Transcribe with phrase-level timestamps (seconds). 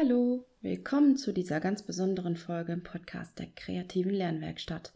[0.00, 4.92] Hallo, willkommen zu dieser ganz besonderen Folge im Podcast der kreativen Lernwerkstatt.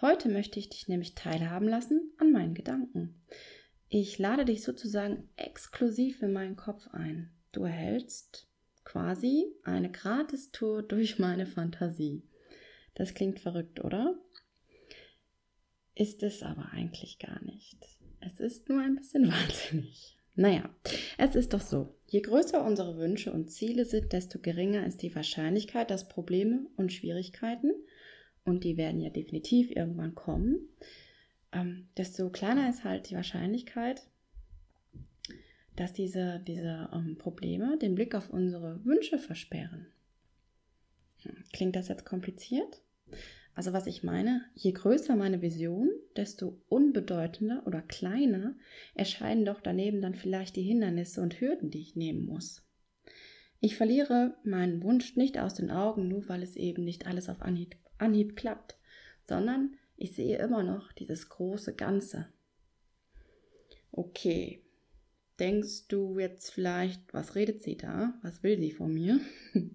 [0.00, 3.20] Heute möchte ich dich nämlich teilhaben lassen an meinen Gedanken.
[3.88, 7.32] Ich lade dich sozusagen exklusiv in meinen Kopf ein.
[7.50, 8.46] Du erhältst
[8.84, 12.22] quasi eine Gratistour durch meine Fantasie.
[12.94, 14.14] Das klingt verrückt, oder?
[15.96, 17.84] Ist es aber eigentlich gar nicht.
[18.20, 20.19] Es ist nur ein bisschen wahnsinnig.
[20.34, 20.70] Naja,
[21.18, 21.94] es ist doch so.
[22.06, 26.92] Je größer unsere Wünsche und Ziele sind, desto geringer ist die Wahrscheinlichkeit, dass Probleme und
[26.92, 27.70] Schwierigkeiten,
[28.44, 30.68] und die werden ja definitiv irgendwann kommen,
[31.52, 34.02] ähm, desto kleiner ist halt die Wahrscheinlichkeit,
[35.76, 39.86] dass diese, diese ähm, Probleme den Blick auf unsere Wünsche versperren.
[41.22, 42.82] Hm, klingt das jetzt kompliziert?
[43.54, 48.54] Also was ich meine, je größer meine Vision, desto unbedeutender oder kleiner
[48.94, 52.62] erscheinen doch daneben dann vielleicht die Hindernisse und Hürden, die ich nehmen muss.
[53.60, 57.42] Ich verliere meinen Wunsch nicht aus den Augen, nur weil es eben nicht alles auf
[57.42, 58.78] Anhieb, Anhieb klappt,
[59.24, 62.28] sondern ich sehe immer noch dieses große Ganze.
[63.92, 64.62] Okay,
[65.38, 68.14] denkst du jetzt vielleicht, was redet sie da?
[68.22, 69.20] Was will sie von mir?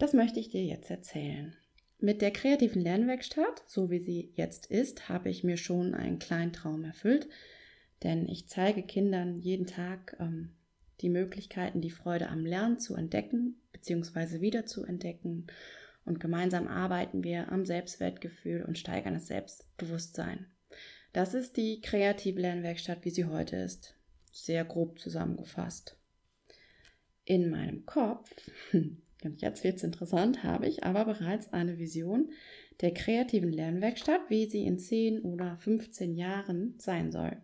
[0.00, 1.56] Das möchte ich dir jetzt erzählen.
[2.00, 6.52] Mit der kreativen Lernwerkstatt, so wie sie jetzt ist, habe ich mir schon einen kleinen
[6.52, 7.28] Traum erfüllt,
[8.04, 10.54] denn ich zeige Kindern jeden Tag ähm,
[11.00, 14.40] die Möglichkeiten, die Freude am Lernen zu entdecken bzw.
[14.40, 15.48] wieder zu entdecken.
[16.04, 20.46] Und gemeinsam arbeiten wir am Selbstwertgefühl und steigern das Selbstbewusstsein.
[21.12, 23.96] Das ist die kreative Lernwerkstatt, wie sie heute ist.
[24.30, 25.96] Sehr grob zusammengefasst.
[27.24, 28.30] In meinem Kopf
[29.24, 32.30] Und jetzt wird es interessant, habe ich aber bereits eine Vision
[32.80, 37.36] der kreativen Lernwerkstatt, wie sie in 10 oder 15 Jahren sein soll.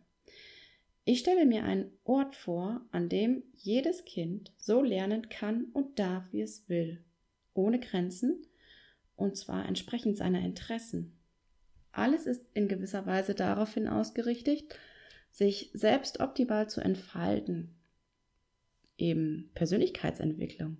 [1.04, 6.24] Ich stelle mir einen Ort vor, an dem jedes Kind so lernen kann und darf,
[6.32, 7.04] wie es will,
[7.52, 8.46] ohne Grenzen
[9.16, 11.18] und zwar entsprechend seiner Interessen.
[11.92, 14.62] Alles ist in gewisser Weise daraufhin ausgerichtet,
[15.30, 17.74] sich selbst optimal zu entfalten,
[18.96, 20.78] eben Persönlichkeitsentwicklung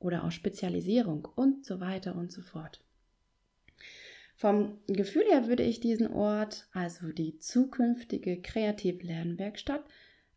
[0.00, 2.80] oder auch Spezialisierung und so weiter und so fort.
[4.34, 9.84] Vom Gefühl her würde ich diesen Ort, also die zukünftige kreative Lernwerkstatt,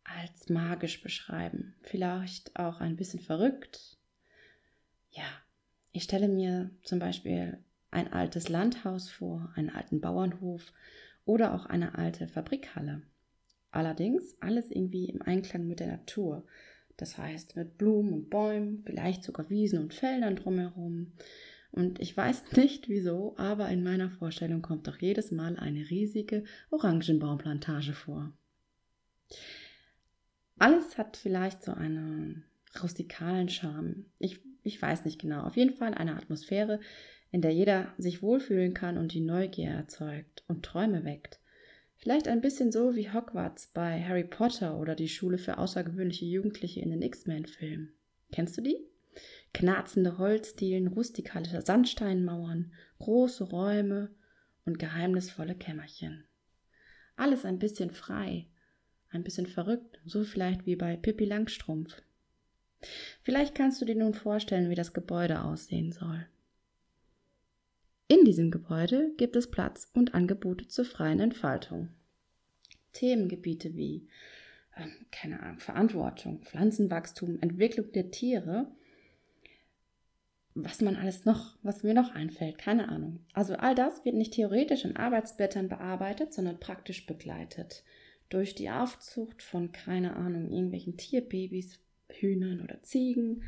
[0.04, 1.74] als magisch beschreiben.
[1.80, 3.96] Vielleicht auch ein bisschen verrückt.
[5.10, 5.24] Ja,
[5.92, 7.58] ich stelle mir zum Beispiel
[7.90, 10.72] ein altes Landhaus vor, einen alten Bauernhof
[11.24, 13.02] oder auch eine alte Fabrikhalle.
[13.70, 16.44] Allerdings alles irgendwie im Einklang mit der Natur.
[16.96, 21.12] Das heißt mit Blumen und Bäumen, vielleicht sogar Wiesen und Feldern drumherum.
[21.72, 26.44] Und ich weiß nicht wieso, aber in meiner Vorstellung kommt doch jedes Mal eine riesige
[26.70, 28.32] Orangenbaumplantage vor.
[30.58, 32.44] Alles hat vielleicht so einen
[32.80, 34.06] rustikalen Charme.
[34.18, 35.42] Ich, ich weiß nicht genau.
[35.42, 36.80] Auf jeden Fall eine Atmosphäre,
[37.32, 41.40] in der jeder sich wohlfühlen kann und die Neugier erzeugt und Träume weckt.
[42.04, 46.80] Vielleicht ein bisschen so wie Hogwarts bei Harry Potter oder die Schule für außergewöhnliche Jugendliche
[46.80, 47.94] in den X-Men-Filmen.
[48.30, 48.76] Kennst du die?
[49.54, 54.10] Knarzende Holzdielen, rustikale Sandsteinmauern, große Räume
[54.66, 56.24] und geheimnisvolle Kämmerchen.
[57.16, 58.48] Alles ein bisschen frei,
[59.08, 62.02] ein bisschen verrückt, so vielleicht wie bei Pippi Langstrumpf.
[63.22, 66.26] Vielleicht kannst du dir nun vorstellen, wie das Gebäude aussehen soll.
[68.24, 71.90] Diesem Gebäude gibt es Platz und Angebote zur freien Entfaltung.
[72.92, 74.08] Themengebiete wie
[74.76, 78.68] äh, keine Ahnung, Verantwortung, Pflanzenwachstum, Entwicklung der Tiere,
[80.54, 83.20] was man alles noch, was mir noch einfällt, keine Ahnung.
[83.32, 87.82] Also all das wird nicht theoretisch in Arbeitsblättern bearbeitet, sondern praktisch begleitet
[88.30, 91.78] durch die Aufzucht von keine Ahnung irgendwelchen Tierbabys,
[92.08, 93.42] Hühnern oder Ziegen,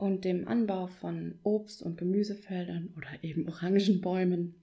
[0.00, 4.54] und dem Anbau von Obst- und Gemüsefeldern oder eben Orangenbäumen.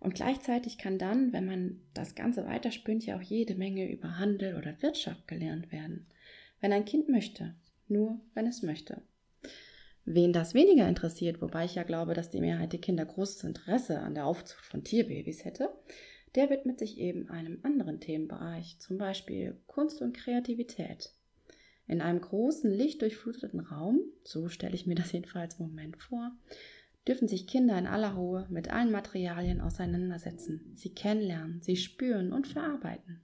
[0.00, 4.56] Und gleichzeitig kann dann, wenn man das Ganze weiterspinnt, ja auch jede Menge über Handel
[4.56, 6.06] oder Wirtschaft gelernt werden.
[6.60, 7.54] Wenn ein Kind möchte,
[7.88, 9.02] nur wenn es möchte.
[10.06, 14.00] Wen das weniger interessiert, wobei ich ja glaube, dass die Mehrheit der Kinder großes Interesse
[14.00, 15.70] an der Aufzucht von Tierbabys hätte,
[16.34, 21.13] der widmet sich eben einem anderen Themenbereich, zum Beispiel Kunst und Kreativität.
[21.86, 26.32] In einem großen, lichtdurchfluteten Raum, so stelle ich mir das jedenfalls im Moment vor,
[27.06, 32.46] dürfen sich Kinder in aller Ruhe mit allen Materialien auseinandersetzen, sie kennenlernen, sie spüren und
[32.46, 33.20] verarbeiten,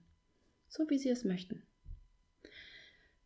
[0.67, 1.63] so wie sie es möchten.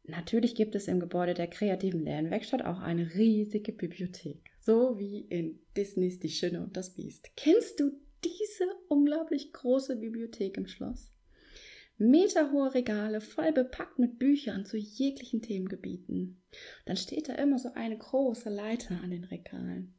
[0.08, 5.60] Natürlich gibt es im Gebäude der kreativen Lernwerkstatt auch eine riesige Bibliothek, so wie in
[5.76, 7.32] Disneys Die Schöne und das Biest.
[7.36, 7.92] Kennst du
[8.24, 11.12] diese unglaublich große Bibliothek im Schloss?
[11.98, 16.42] Meterhohe Regale, voll bepackt mit Büchern zu jeglichen Themengebieten.
[16.86, 19.94] Dann steht da immer so eine große Leiter an den Regalen.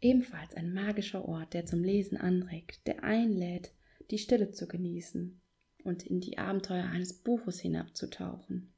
[0.00, 3.72] Ebenfalls ein magischer Ort, der zum Lesen anregt, der einlädt,
[4.10, 5.40] die Stille zu genießen
[5.82, 8.72] und in die Abenteuer eines Buches hinabzutauchen.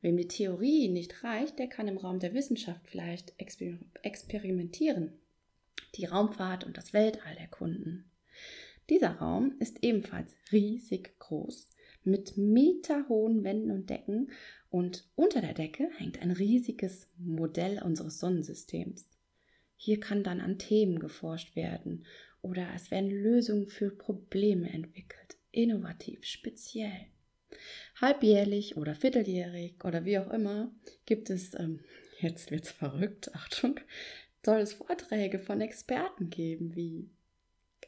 [0.00, 5.12] Wem die Theorie nicht reicht, der kann im Raum der Wissenschaft vielleicht exper experimentieren,
[5.94, 8.10] die Raumfahrt und das Weltall erkunden.
[8.90, 11.70] Dieser Raum ist ebenfalls riesig groß,
[12.04, 14.30] mit meterhohen Wänden und Decken
[14.68, 19.08] und unter der Decke hängt ein riesiges Modell unseres Sonnensystems.
[19.76, 22.04] Hier kann dann an Themen geforscht werden
[22.42, 27.06] oder es werden Lösungen für Probleme entwickelt innovativ, speziell.
[28.00, 30.74] Halbjährlich oder vierteljährig oder wie auch immer
[31.06, 31.80] gibt es, ähm,
[32.20, 33.78] jetzt wird's verrückt, Achtung,
[34.44, 37.08] soll es Vorträge von Experten geben wie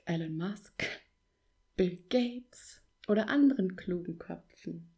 [0.09, 0.85] Elon Musk,
[1.77, 4.89] Bill Gates oder anderen klugen Köpfen.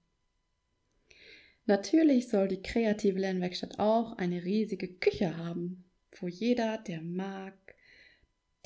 [1.65, 5.85] Natürlich soll die kreative Lernwerkstatt auch eine riesige Küche haben,
[6.21, 7.55] wo jeder, der mag,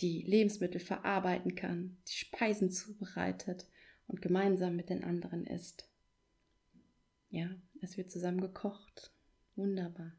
[0.01, 3.69] die Lebensmittel verarbeiten kann, die Speisen zubereitet
[4.09, 5.89] und gemeinsam mit den anderen isst.
[7.31, 7.51] Ja,
[7.81, 9.13] es wird zusammen gekocht.
[9.55, 10.13] Wunderbar.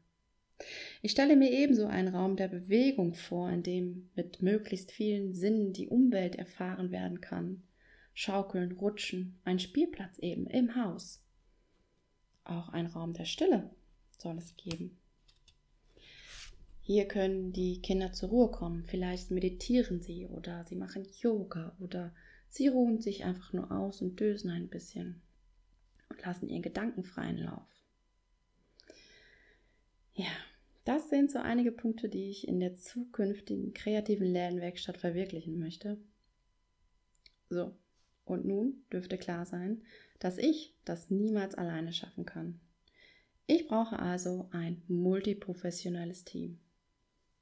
[1.02, 5.72] Ich stelle mir ebenso einen Raum der Bewegung vor, in dem mit möglichst vielen Sinnen
[5.72, 7.62] die Umwelt erfahren werden kann.
[8.14, 11.22] Schaukeln, Rutschen, ein Spielplatz eben im Haus.
[12.44, 13.70] Auch ein Raum der Stille
[14.18, 14.96] soll es geben.
[16.80, 18.84] Hier können die Kinder zur Ruhe kommen.
[18.84, 22.12] Vielleicht meditieren sie oder sie machen Yoga oder
[22.54, 25.20] Sie ruhen sich einfach nur aus und dösen ein bisschen
[26.08, 27.66] und lassen ihren Gedanken freien Lauf.
[30.12, 30.30] Ja,
[30.84, 35.96] das sind so einige Punkte, die ich in der zukünftigen kreativen Lernwerkstatt verwirklichen möchte.
[37.48, 37.76] So,
[38.24, 39.84] und nun dürfte klar sein,
[40.18, 42.58] dass ich das niemals alleine schaffen kann.
[43.46, 46.58] Ich brauche also ein multiprofessionelles Team.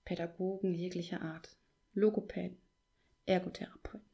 [0.04, 1.56] Pädagogen jeglicher Art,
[1.94, 2.58] Logopäden,
[3.24, 4.06] Ergotherapeuten,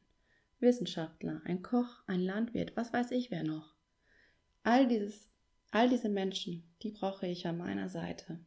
[0.61, 3.75] Wissenschaftler, ein Koch, ein Landwirt, was weiß ich wer noch.
[4.63, 5.29] All dieses,
[5.71, 8.39] all diese Menschen, die brauche ich an meiner Seite.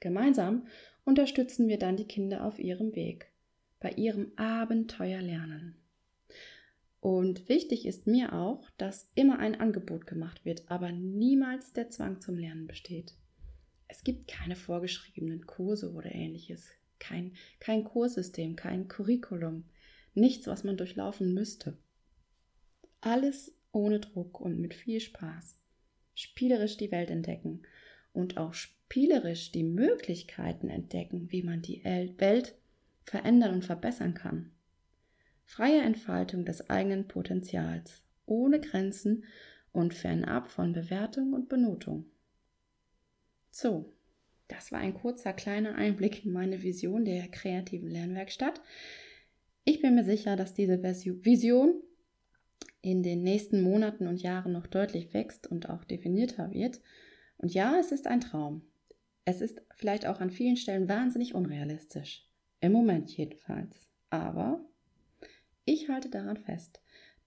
[0.00, 0.66] Gemeinsam
[1.04, 3.32] unterstützen wir dann die Kinder auf ihrem Weg,
[3.80, 5.76] bei ihrem Abenteuerlernen.
[7.00, 12.20] Und wichtig ist mir auch, dass immer ein Angebot gemacht wird, aber niemals der Zwang
[12.20, 13.14] zum Lernen besteht.
[13.86, 19.64] Es gibt keine vorgeschriebenen Kurse oder ähnliches, kein, kein Kurssystem, kein Curriculum
[20.14, 21.78] nichts, was man durchlaufen müsste.
[23.00, 25.56] Alles ohne Druck und mit viel Spaß.
[26.14, 27.62] Spielerisch die Welt entdecken
[28.12, 28.54] und auch
[28.88, 32.54] spielerisch die Möglichkeiten entdecken, wie man die Welt
[33.04, 34.50] verändern und verbessern kann.
[35.44, 39.24] Freie Entfaltung des eigenen Potenzials, ohne Grenzen
[39.72, 42.06] und fernab von Bewertung und Benotung.
[43.50, 43.92] So,
[44.46, 48.62] das war ein kurzer kleiner Einblick in meine Vision der kreativen Lernwerkstatt.
[49.64, 51.82] Ich bin mir sicher, dass diese Vision
[52.80, 56.80] in den nächsten Monaten und Jahren noch deutlich wächst und auch definierter wird.
[57.36, 58.62] Und ja, es ist ein Traum.
[59.30, 62.26] Es ist vielleicht auch an vielen Stellen wahnsinnig unrealistisch.
[62.62, 63.86] Im Moment jedenfalls.
[64.08, 64.64] Aber
[65.66, 66.80] ich halte daran fest.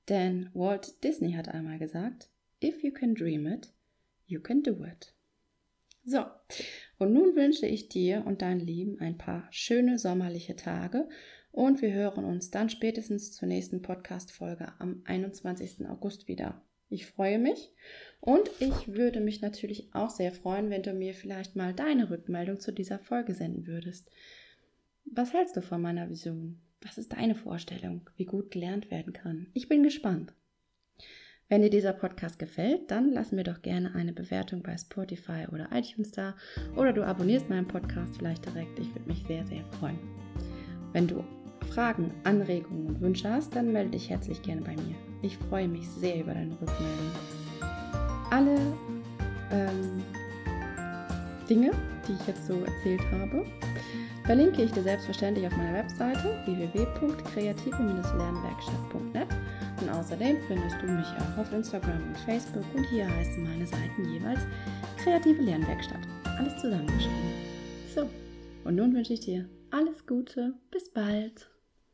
[0.09, 2.31] Denn Walt Disney hat einmal gesagt,
[2.63, 3.71] If you can dream it,
[4.25, 5.13] you can do it.
[6.03, 6.25] So,
[6.97, 11.07] und nun wünsche ich dir und deinen Lieben ein paar schöne sommerliche Tage
[11.51, 15.87] und wir hören uns dann spätestens zur nächsten Podcast-Folge am 21.
[15.87, 16.65] August wieder.
[16.91, 17.71] Ich freue mich
[18.19, 22.59] und ich würde mich natürlich auch sehr freuen, wenn du mir vielleicht mal deine Rückmeldung
[22.59, 24.11] zu dieser Folge senden würdest.
[25.05, 26.59] Was hältst du von meiner Vision?
[26.81, 29.47] Was ist deine Vorstellung, wie gut gelernt werden kann?
[29.53, 30.33] Ich bin gespannt.
[31.47, 35.69] Wenn dir dieser Podcast gefällt, dann lass mir doch gerne eine Bewertung bei Spotify oder
[35.71, 36.35] iTunes da
[36.75, 38.77] oder du abonnierst meinen Podcast vielleicht direkt.
[38.79, 39.99] Ich würde mich sehr, sehr freuen.
[40.91, 41.23] Wenn du
[41.69, 45.10] Fragen, Anregungen und Wünsche hast, dann melde dich herzlich gerne bei mir.
[45.21, 47.11] Ich freue mich sehr über deine Rückmeldung.
[48.31, 48.55] Alle
[49.51, 50.01] ähm,
[51.49, 51.71] Dinge,
[52.07, 53.45] die ich jetzt so erzählt habe,
[54.23, 59.27] verlinke ich dir selbstverständlich auf meiner Webseite www.kreative-lernwerkstatt.net
[59.81, 64.13] und außerdem findest du mich auch auf Instagram und Facebook und hier heißen meine Seiten
[64.13, 64.39] jeweils
[65.03, 65.99] Kreative Lernwerkstatt.
[66.37, 67.33] Alles zusammengeschrieben.
[67.93, 68.09] So,
[68.63, 71.50] und nun wünsche ich dir alles Gute, bis bald.